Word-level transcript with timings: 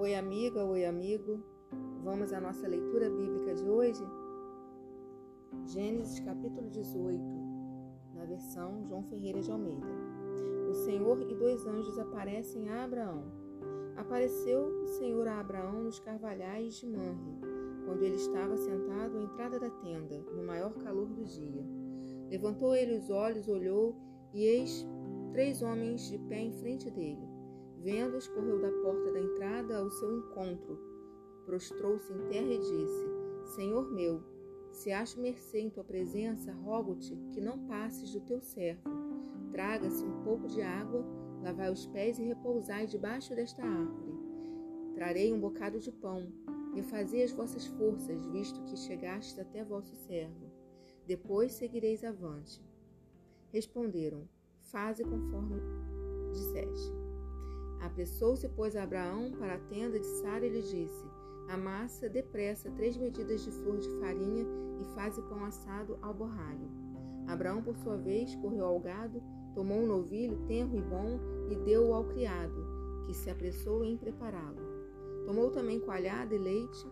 Oi, 0.00 0.14
amiga, 0.14 0.64
oi, 0.64 0.86
amigo. 0.86 1.44
Vamos 2.02 2.32
à 2.32 2.40
nossa 2.40 2.66
leitura 2.66 3.10
bíblica 3.10 3.54
de 3.54 3.68
hoje? 3.68 4.02
Gênesis 5.66 6.20
capítulo 6.20 6.70
18, 6.70 7.22
na 8.14 8.24
versão 8.24 8.82
João 8.88 9.02
Ferreira 9.02 9.42
de 9.42 9.52
Almeida. 9.52 9.86
O 10.70 10.72
Senhor 10.72 11.20
e 11.20 11.34
dois 11.34 11.66
anjos 11.66 11.98
aparecem 11.98 12.70
a 12.70 12.84
Abraão. 12.84 13.24
Apareceu 13.94 14.68
o 14.84 14.86
Senhor 14.86 15.28
a 15.28 15.38
Abraão 15.38 15.82
nos 15.82 16.00
carvalhais 16.00 16.76
de 16.76 16.86
Manre, 16.86 17.38
quando 17.84 18.02
ele 18.02 18.16
estava 18.16 18.56
sentado 18.56 19.18
à 19.18 19.22
entrada 19.22 19.60
da 19.60 19.68
tenda, 19.68 20.18
no 20.34 20.42
maior 20.42 20.72
calor 20.78 21.08
do 21.08 21.26
dia. 21.26 21.62
Levantou 22.30 22.74
ele 22.74 22.96
os 22.96 23.10
olhos, 23.10 23.48
olhou, 23.48 23.94
e 24.32 24.44
eis 24.44 24.82
três 25.30 25.60
homens 25.60 26.08
de 26.08 26.16
pé 26.20 26.40
em 26.40 26.52
frente 26.54 26.90
dele. 26.90 27.39
Vendo-os, 27.82 28.28
correu 28.28 28.60
da 28.60 28.70
porta 28.82 29.10
da 29.10 29.20
entrada 29.20 29.78
ao 29.78 29.90
seu 29.90 30.18
encontro, 30.18 30.78
prostrou-se 31.46 32.12
em 32.12 32.28
terra 32.28 32.52
e 32.52 32.58
disse: 32.58 33.54
Senhor 33.54 33.90
meu, 33.90 34.22
se 34.70 34.92
acho 34.92 35.20
mercê 35.20 35.60
em 35.60 35.70
tua 35.70 35.82
presença, 35.82 36.52
rogo-te 36.52 37.16
que 37.32 37.40
não 37.40 37.66
passes 37.66 38.12
do 38.12 38.20
teu 38.20 38.40
servo. 38.40 38.82
Traga-se 39.50 40.04
um 40.04 40.22
pouco 40.22 40.46
de 40.46 40.60
água, 40.60 41.04
lavai 41.42 41.72
os 41.72 41.86
pés 41.86 42.18
e 42.18 42.22
repousai 42.22 42.86
debaixo 42.86 43.34
desta 43.34 43.62
árvore. 43.62 44.14
Trarei 44.94 45.32
um 45.32 45.40
bocado 45.40 45.80
de 45.80 45.90
pão, 45.90 46.30
refazei 46.74 47.24
as 47.24 47.32
vossas 47.32 47.66
forças, 47.66 48.26
visto 48.26 48.62
que 48.64 48.76
chegastes 48.76 49.38
até 49.38 49.64
vosso 49.64 49.96
servo. 49.96 50.50
Depois 51.06 51.52
seguireis 51.52 52.04
avante. 52.04 52.62
Responderam: 53.50 54.28
Faze 54.60 55.02
conforme 55.02 55.60
disseste. 56.32 56.99
Apressou-se, 57.80 58.48
pois, 58.50 58.76
Abraão 58.76 59.32
para 59.32 59.54
a 59.54 59.58
tenda 59.58 59.98
de 59.98 60.06
Sara 60.06 60.46
e 60.46 60.50
lhe 60.50 60.62
disse: 60.62 61.04
Amassa 61.48 62.08
depressa 62.08 62.70
três 62.70 62.96
medidas 62.96 63.42
de 63.42 63.50
flor 63.50 63.78
de 63.78 63.88
farinha 63.98 64.46
e 64.80 64.84
faze 64.94 65.20
pão 65.22 65.44
assado 65.44 65.98
ao 66.02 66.14
borralho. 66.14 66.70
Abraão, 67.26 67.62
por 67.62 67.76
sua 67.76 67.96
vez, 67.96 68.34
correu 68.36 68.66
ao 68.66 68.78
gado, 68.78 69.22
tomou 69.54 69.78
um 69.78 69.86
novilho 69.86 70.44
tenro 70.46 70.76
e 70.76 70.82
bom 70.82 71.18
e 71.50 71.56
deu-o 71.56 71.94
ao 71.94 72.04
criado, 72.04 72.64
que 73.06 73.14
se 73.14 73.30
apressou 73.30 73.84
em 73.84 73.96
prepará-lo. 73.96 74.60
Tomou 75.26 75.50
também 75.50 75.80
coalhada 75.80 76.34
e 76.34 76.38
leite 76.38 76.86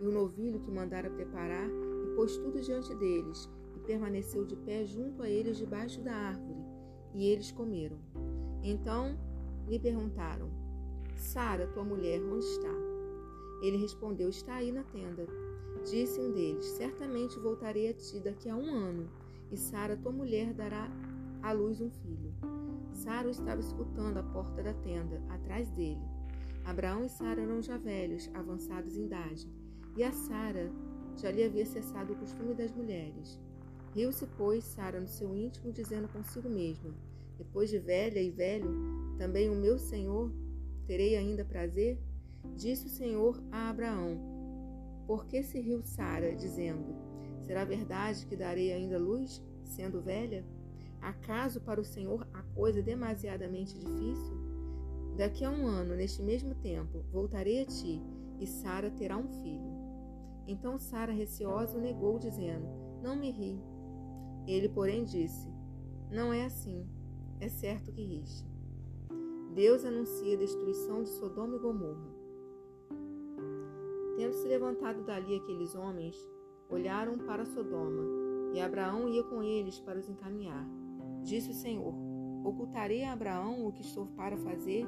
e 0.00 0.06
o 0.06 0.12
novilho 0.12 0.60
que 0.60 0.70
mandara 0.70 1.08
preparar 1.10 1.68
e 1.68 2.14
pôs 2.16 2.36
tudo 2.36 2.60
diante 2.60 2.94
deles 2.96 3.48
e 3.76 3.80
permaneceu 3.80 4.44
de 4.44 4.56
pé 4.56 4.84
junto 4.84 5.22
a 5.22 5.28
eles 5.28 5.56
debaixo 5.56 6.00
da 6.02 6.12
árvore, 6.12 6.64
e 7.14 7.26
eles 7.26 7.52
comeram. 7.52 7.98
Então 8.62 9.18
lhe 9.68 9.78
perguntaram: 9.78 10.50
Sara, 11.16 11.66
tua 11.68 11.84
mulher, 11.84 12.20
onde 12.22 12.44
está? 12.44 12.74
Ele 13.62 13.76
respondeu: 13.76 14.28
Está 14.28 14.56
aí 14.56 14.72
na 14.72 14.82
tenda. 14.84 15.26
Disse 15.84 16.20
um 16.20 16.32
deles: 16.32 16.64
Certamente 16.66 17.38
voltarei 17.38 17.88
a 17.88 17.94
ti 17.94 18.20
daqui 18.20 18.48
a 18.48 18.56
um 18.56 18.74
ano, 18.74 19.08
e 19.50 19.56
Sara, 19.56 19.96
tua 19.96 20.12
mulher, 20.12 20.52
dará 20.52 20.90
à 21.42 21.52
luz 21.52 21.80
um 21.80 21.90
filho. 21.90 22.32
Sara 22.92 23.30
estava 23.30 23.60
escutando 23.60 24.18
à 24.18 24.22
porta 24.22 24.62
da 24.62 24.74
tenda, 24.74 25.22
atrás 25.28 25.70
dele. 25.70 26.02
Abraão 26.64 27.04
e 27.04 27.08
Sara 27.08 27.40
eram 27.40 27.60
já 27.60 27.76
velhos, 27.76 28.30
avançados 28.34 28.96
em 28.96 29.06
idade, 29.06 29.48
e 29.96 30.04
a 30.04 30.12
Sara 30.12 30.70
já 31.16 31.30
lhe 31.30 31.42
havia 31.42 31.66
cessado 31.66 32.12
o 32.12 32.16
costume 32.16 32.54
das 32.54 32.72
mulheres. 32.72 33.40
Riu-se, 33.94 34.26
pois, 34.38 34.64
Sara 34.64 35.00
no 35.00 35.08
seu 35.08 35.36
íntimo, 35.36 35.72
dizendo 35.72 36.08
consigo 36.08 36.48
mesma: 36.48 36.94
Depois 37.36 37.70
de 37.70 37.78
velha 37.78 38.20
e 38.20 38.30
velho, 38.30 38.70
também 39.18 39.50
o 39.50 39.54
meu 39.54 39.78
Senhor 39.78 40.32
terei 40.86 41.16
ainda 41.16 41.44
prazer? 41.44 41.98
Disse 42.56 42.86
o 42.86 42.90
Senhor 42.90 43.42
a 43.50 43.70
Abraão: 43.70 44.18
Por 45.06 45.26
que 45.26 45.42
se 45.42 45.60
riu 45.60 45.82
Sara, 45.82 46.34
dizendo: 46.34 46.94
Será 47.40 47.64
verdade 47.64 48.26
que 48.26 48.36
darei 48.36 48.72
ainda 48.72 48.98
luz, 48.98 49.42
sendo 49.64 50.00
velha? 50.00 50.44
Acaso 51.00 51.60
para 51.60 51.80
o 51.80 51.84
Senhor 51.84 52.26
a 52.32 52.42
coisa 52.54 52.82
demasiadamente 52.82 53.78
difícil? 53.78 54.36
Daqui 55.16 55.44
a 55.44 55.50
um 55.50 55.66
ano, 55.66 55.94
neste 55.94 56.22
mesmo 56.22 56.54
tempo, 56.54 57.04
voltarei 57.10 57.62
a 57.62 57.66
ti, 57.66 58.00
e 58.40 58.46
Sara 58.46 58.90
terá 58.90 59.16
um 59.16 59.28
filho. 59.28 59.72
Então 60.46 60.78
Sara, 60.78 61.12
receosa, 61.12 61.76
o 61.76 61.80
negou, 61.80 62.18
dizendo: 62.18 62.66
Não 63.02 63.16
me 63.16 63.30
ri. 63.30 63.60
Ele, 64.46 64.68
porém, 64.68 65.04
disse: 65.04 65.48
Não 66.10 66.32
é 66.32 66.44
assim. 66.44 66.86
É 67.40 67.48
certo 67.48 67.92
que 67.92 68.02
riste. 68.02 68.51
Deus 69.54 69.84
anuncia 69.84 70.34
a 70.34 70.38
destruição 70.38 71.02
de 71.02 71.10
Sodoma 71.10 71.56
e 71.56 71.58
Gomorra. 71.58 72.10
Tendo 74.16 74.32
se 74.32 74.48
levantado 74.48 75.02
dali 75.02 75.36
aqueles 75.36 75.74
homens, 75.74 76.16
olharam 76.70 77.18
para 77.18 77.44
Sodoma, 77.44 78.02
e 78.54 78.60
Abraão 78.60 79.10
ia 79.10 79.22
com 79.22 79.42
eles 79.42 79.78
para 79.78 79.98
os 79.98 80.08
encaminhar. 80.08 80.66
Disse 81.22 81.50
o 81.50 81.54
Senhor: 81.54 81.94
Ocultarei 82.42 83.04
a 83.04 83.12
Abraão 83.12 83.66
o 83.66 83.72
que 83.72 83.82
estou 83.82 84.06
para 84.16 84.38
fazer, 84.38 84.86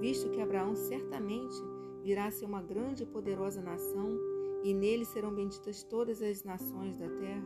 visto 0.00 0.30
que 0.30 0.40
Abraão 0.40 0.74
certamente 0.74 1.54
virá 2.02 2.24
a 2.24 2.30
ser 2.30 2.46
uma 2.46 2.62
grande 2.62 3.02
e 3.02 3.06
poderosa 3.06 3.60
nação, 3.60 4.18
e 4.64 4.72
nele 4.72 5.04
serão 5.04 5.34
benditas 5.34 5.82
todas 5.82 6.22
as 6.22 6.42
nações 6.42 6.96
da 6.96 7.08
terra? 7.08 7.44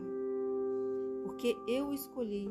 Porque 1.25 1.53
eu 1.67 1.87
o 1.87 1.93
escolhi 1.93 2.49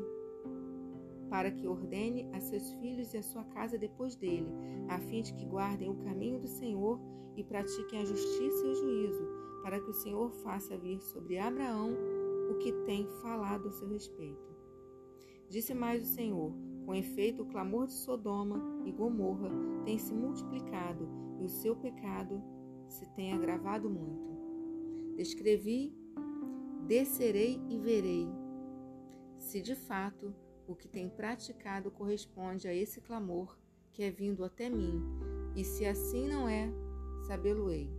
para 1.31 1.49
que 1.49 1.65
ordene 1.65 2.27
a 2.33 2.41
seus 2.41 2.73
filhos 2.73 3.13
e 3.13 3.17
a 3.17 3.23
sua 3.23 3.45
casa 3.45 3.77
depois 3.77 4.17
dele, 4.17 4.51
a 4.89 4.99
fim 4.99 5.21
de 5.21 5.33
que 5.33 5.45
guardem 5.45 5.89
o 5.89 5.95
caminho 5.95 6.37
do 6.37 6.47
Senhor 6.47 6.99
e 7.37 7.43
pratiquem 7.43 8.01
a 8.01 8.05
justiça 8.05 8.65
e 8.65 8.69
o 8.69 8.75
juízo, 8.75 9.27
para 9.63 9.79
que 9.79 9.89
o 9.89 9.93
Senhor 9.93 10.29
faça 10.43 10.77
vir 10.77 11.01
sobre 11.01 11.39
Abraão 11.39 11.95
o 12.51 12.55
que 12.55 12.73
tem 12.83 13.07
falado 13.21 13.69
a 13.69 13.71
seu 13.71 13.87
respeito. 13.87 14.51
Disse 15.47 15.73
mais 15.73 16.03
o 16.03 16.13
Senhor: 16.13 16.53
Com 16.85 16.93
efeito, 16.93 17.43
o 17.43 17.45
clamor 17.45 17.87
de 17.87 17.93
Sodoma 17.93 18.61
e 18.85 18.91
Gomorra 18.91 19.49
tem 19.85 19.97
se 19.97 20.13
multiplicado 20.13 21.07
e 21.39 21.45
o 21.45 21.49
seu 21.49 21.77
pecado 21.77 22.43
se 22.89 23.05
tem 23.13 23.31
agravado 23.31 23.89
muito. 23.89 25.15
Descrevi, 25.15 25.95
descerei 26.85 27.61
e 27.69 27.77
verei, 27.77 28.27
se 29.37 29.61
de 29.61 29.75
fato 29.75 30.35
o 30.67 30.75
que 30.75 30.87
tem 30.87 31.09
praticado 31.09 31.91
corresponde 31.91 32.67
a 32.67 32.73
esse 32.73 33.01
clamor 33.01 33.57
que 33.93 34.03
é 34.03 34.09
vindo 34.09 34.43
até 34.43 34.69
mim, 34.69 35.01
e 35.55 35.63
se 35.63 35.85
assim 35.85 36.27
não 36.27 36.47
é, 36.47 36.71
sabê-lo-ei. 37.27 37.89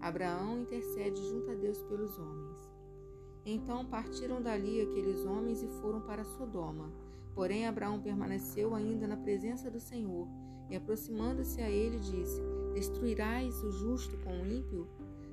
Abraão 0.00 0.60
intercede 0.60 1.20
junto 1.28 1.50
a 1.50 1.54
Deus 1.54 1.82
pelos 1.82 2.18
homens. 2.18 2.58
Então 3.44 3.84
partiram 3.84 4.40
dali 4.40 4.80
aqueles 4.80 5.24
homens 5.24 5.62
e 5.62 5.68
foram 5.80 6.00
para 6.00 6.24
Sodoma. 6.24 6.90
Porém, 7.34 7.66
Abraão 7.66 8.00
permaneceu 8.00 8.74
ainda 8.74 9.06
na 9.06 9.16
presença 9.16 9.70
do 9.70 9.80
Senhor, 9.80 10.26
e 10.70 10.76
aproximando-se 10.76 11.60
a 11.60 11.70
ele, 11.70 11.98
disse: 11.98 12.40
Destruirás 12.74 13.62
o 13.62 13.70
justo 13.70 14.16
com 14.18 14.40
o 14.40 14.46
ímpio? 14.46 14.88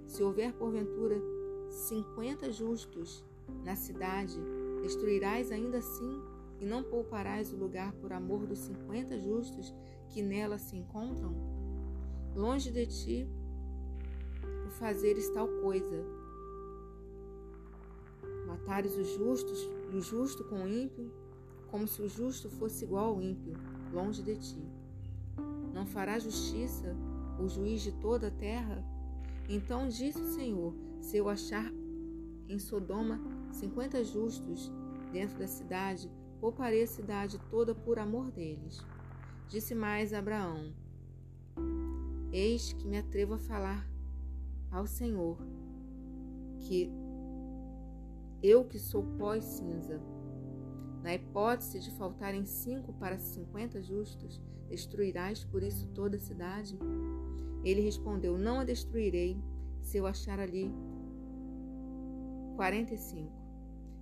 Se 0.05 0.23
houver 0.23 0.53
porventura 0.53 1.21
cinquenta 1.69 2.51
justos 2.51 3.23
na 3.63 3.75
cidade, 3.75 4.39
destruirás 4.81 5.51
ainda 5.51 5.77
assim 5.77 6.21
e 6.59 6.65
não 6.65 6.83
pouparás 6.83 7.51
o 7.53 7.57
lugar 7.57 7.93
por 7.93 8.11
amor 8.11 8.45
dos 8.45 8.59
cinquenta 8.59 9.19
justos 9.19 9.73
que 10.09 10.21
nela 10.21 10.57
se 10.57 10.75
encontram? 10.75 11.33
Longe 12.35 12.71
de 12.71 12.85
ti 12.85 13.27
o 14.67 14.69
fazeres 14.71 15.29
tal 15.29 15.47
coisa. 15.61 16.05
Matares 18.45 18.95
os 18.95 19.07
justos 19.15 19.67
o 19.93 20.01
justo 20.01 20.43
com 20.43 20.63
o 20.63 20.67
ímpio, 20.67 21.11
como 21.71 21.87
se 21.87 22.01
o 22.01 22.07
justo 22.07 22.49
fosse 22.49 22.85
igual 22.85 23.15
ao 23.15 23.21
ímpio, 23.21 23.53
longe 23.91 24.21
de 24.21 24.35
ti. 24.35 24.63
Não 25.73 25.85
fará 25.85 26.19
justiça 26.19 26.95
o 27.39 27.47
juiz 27.47 27.81
de 27.81 27.91
toda 27.93 28.27
a 28.27 28.31
terra? 28.31 28.83
Então 29.47 29.87
disse 29.87 30.21
o 30.21 30.33
Senhor: 30.33 30.73
Se 31.01 31.17
eu 31.17 31.29
achar 31.29 31.71
em 32.47 32.59
Sodoma 32.59 33.19
cinquenta 33.51 34.03
justos 34.03 34.71
dentro 35.11 35.39
da 35.39 35.47
cidade, 35.47 36.11
pouparei 36.39 36.83
a 36.83 36.87
cidade 36.87 37.39
toda 37.49 37.75
por 37.75 37.99
amor 37.99 38.31
deles. 38.31 38.83
Disse 39.47 39.73
mais 39.75 40.13
Abraão: 40.13 40.73
Eis 42.31 42.73
que 42.73 42.87
me 42.87 42.97
atrevo 42.97 43.33
a 43.33 43.39
falar 43.39 43.89
ao 44.71 44.85
Senhor, 44.85 45.37
que 46.59 46.91
eu 48.41 48.63
que 48.63 48.79
sou 48.79 49.03
pó 49.17 49.35
e 49.35 49.41
cinza, 49.41 49.99
na 51.03 51.15
hipótese 51.15 51.79
de 51.79 51.91
faltarem 51.91 52.45
cinco 52.45 52.93
para 52.93 53.17
cinquenta 53.17 53.81
justos, 53.81 54.41
destruirás 54.67 55.43
por 55.43 55.63
isso 55.63 55.87
toda 55.87 56.17
a 56.17 56.19
cidade? 56.19 56.77
Ele 57.63 57.81
respondeu: 57.81 58.37
Não 58.37 58.59
a 58.59 58.63
destruirei, 58.63 59.41
se 59.81 59.97
eu 59.97 60.05
achar 60.05 60.39
ali 60.39 60.71
quarenta 62.55 62.93
e 62.93 62.97
cinco. 62.97 63.33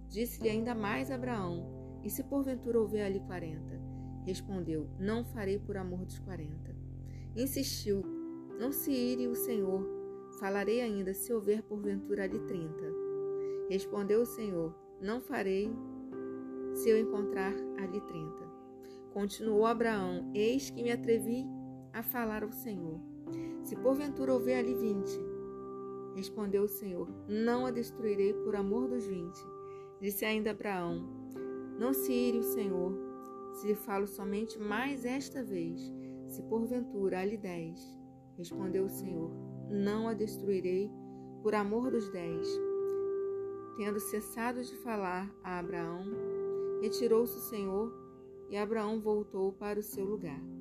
Disse-lhe 0.10 0.50
ainda 0.50 0.75
mais 0.75 1.10
Abraão: 1.10 1.87
e 2.07 2.09
se 2.09 2.24
porventura 2.24 2.80
houver 2.80 3.06
ali 3.06 3.19
quarenta? 3.19 3.77
Respondeu: 4.25 4.88
Não 4.98 5.25
farei 5.25 5.59
por 5.59 5.75
amor 5.75 6.06
dos 6.06 6.18
quarenta. 6.19 6.74
Insistiu: 7.36 8.01
Não 8.57 8.71
se 8.71 8.89
ire 8.92 9.27
o 9.27 9.36
Senhor, 9.36 9.86
falarei 10.39 10.80
ainda 10.80 11.13
se 11.13 11.33
houver 11.33 11.62
porventura 11.63 12.24
ali 12.24 12.39
trinta. 12.39 12.94
Respondeu 13.69 14.21
o 14.21 14.25
Senhor: 14.25 14.74
Não 15.01 15.19
farei 15.19 15.69
se 16.75 16.89
eu 16.89 16.98
encontrar 16.98 17.54
ali 17.77 18.00
trinta. 18.00 18.48
Continuou 19.13 19.65
Abraão: 19.65 20.31
Eis 20.33 20.69
que 20.69 20.81
me 20.81 20.92
atrevi 20.92 21.45
a 21.92 22.01
falar 22.01 22.42
ao 22.42 22.53
Senhor. 22.53 23.01
Se 23.63 23.75
porventura 23.75 24.33
houver 24.33 24.60
ali 24.60 24.74
vinte, 24.74 25.19
respondeu 26.15 26.63
o 26.63 26.69
Senhor: 26.69 27.10
Não 27.27 27.65
a 27.65 27.71
destruirei 27.71 28.31
por 28.31 28.56
amor 28.56 28.88
dos 28.88 29.06
vinte. 29.06 29.45
Disse 30.00 30.24
ainda 30.24 30.51
Abraão: 30.51 31.16
Não 31.77 31.94
se 31.94 32.12
ire 32.12 32.39
o 32.39 32.44
Senhor, 32.44 32.97
se 33.53 33.68
lhe 33.68 33.75
falo 33.75 34.07
somente 34.07 34.59
mais 34.59 35.06
esta 35.06 35.44
vez, 35.44 35.79
se 36.27 36.41
porventura 36.44 37.19
ali 37.19 37.38
dez. 37.38 37.79
Respondeu 38.35 38.85
o 38.85 38.89
Senhor: 38.89 39.31
Não 39.69 40.07
a 40.07 40.13
destruirei 40.13 40.91
por 41.41 41.56
amor 41.56 41.91
dos 41.91 42.09
dez. 42.09 42.47
Tendo 43.77 44.00
cessado 44.00 44.63
de 44.63 44.75
falar 44.77 45.31
a 45.44 45.59
Abraão, 45.59 46.03
retirou-se 46.81 47.38
o 47.38 47.41
Senhor 47.41 47.94
e 48.50 48.57
Abraão 48.57 49.00
voltou 49.00 49.53
para 49.53 49.79
o 49.79 49.83
seu 49.83 50.06
lugar. 50.06 50.56